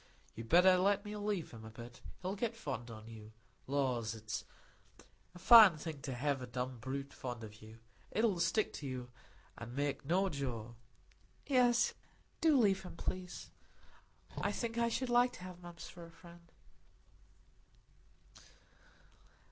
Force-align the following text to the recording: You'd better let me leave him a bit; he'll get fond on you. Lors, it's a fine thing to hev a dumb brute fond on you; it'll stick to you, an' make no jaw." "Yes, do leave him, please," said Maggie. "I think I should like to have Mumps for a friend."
You'd 0.33 0.49
better 0.49 0.79
let 0.79 1.05
me 1.05 1.15
leave 1.15 1.51
him 1.51 1.63
a 1.63 1.69
bit; 1.69 2.01
he'll 2.23 2.35
get 2.35 2.55
fond 2.55 2.89
on 2.89 3.07
you. 3.07 3.33
Lors, 3.67 4.15
it's 4.15 4.45
a 5.35 5.37
fine 5.37 5.77
thing 5.77 6.01
to 6.01 6.15
hev 6.15 6.41
a 6.41 6.47
dumb 6.47 6.79
brute 6.79 7.13
fond 7.13 7.43
on 7.43 7.51
you; 7.59 7.77
it'll 8.09 8.39
stick 8.39 8.73
to 8.73 8.87
you, 8.87 9.11
an' 9.59 9.75
make 9.75 10.03
no 10.03 10.27
jaw." 10.27 10.73
"Yes, 11.45 11.93
do 12.41 12.57
leave 12.57 12.81
him, 12.81 12.95
please," 12.95 13.51
said 14.29 14.37
Maggie. 14.37 14.47
"I 14.49 14.51
think 14.51 14.77
I 14.79 14.89
should 14.89 15.09
like 15.11 15.33
to 15.33 15.43
have 15.43 15.61
Mumps 15.61 15.87
for 15.87 16.03
a 16.03 16.09
friend." 16.11 16.51